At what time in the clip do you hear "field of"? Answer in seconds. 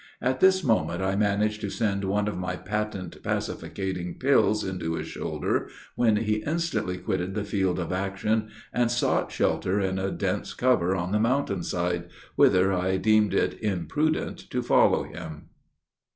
7.43-7.91